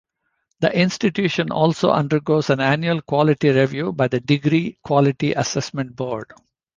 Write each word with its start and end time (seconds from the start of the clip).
The 0.61 0.75
institution 0.75 1.51
also 1.51 1.91
undergoes 1.91 2.49
an 2.49 2.59
annual 2.59 3.03
quality 3.03 3.49
review 3.49 3.93
by 3.93 4.07
the 4.07 4.19
Degree 4.19 4.79
Quality 4.83 5.33
Assessment 5.33 5.95
Board. 5.95 6.33